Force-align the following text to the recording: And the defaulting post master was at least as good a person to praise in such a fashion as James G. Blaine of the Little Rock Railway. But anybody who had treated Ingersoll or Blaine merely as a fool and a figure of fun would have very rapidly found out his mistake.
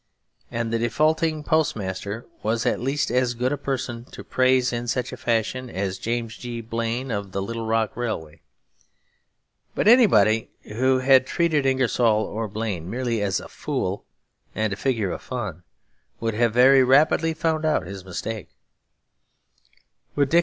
And 0.49 0.73
the 0.73 0.79
defaulting 0.79 1.43
post 1.43 1.75
master 1.75 2.25
was 2.41 2.65
at 2.65 2.79
least 2.79 3.11
as 3.11 3.35
good 3.35 3.51
a 3.51 3.55
person 3.57 4.03
to 4.05 4.23
praise 4.23 4.73
in 4.73 4.87
such 4.87 5.13
a 5.13 5.15
fashion 5.15 5.69
as 5.69 5.99
James 5.99 6.35
G. 6.37 6.59
Blaine 6.59 7.11
of 7.11 7.33
the 7.33 7.39
Little 7.39 7.67
Rock 7.67 7.95
Railway. 7.95 8.41
But 9.75 9.87
anybody 9.87 10.49
who 10.63 10.97
had 10.97 11.27
treated 11.27 11.67
Ingersoll 11.67 12.23
or 12.25 12.47
Blaine 12.47 12.89
merely 12.89 13.21
as 13.21 13.39
a 13.39 13.47
fool 13.47 14.03
and 14.55 14.73
a 14.73 14.75
figure 14.75 15.11
of 15.11 15.21
fun 15.21 15.61
would 16.19 16.33
have 16.33 16.51
very 16.51 16.83
rapidly 16.83 17.35
found 17.35 17.63
out 17.63 17.85
his 17.85 18.03
mistake. 18.03 18.49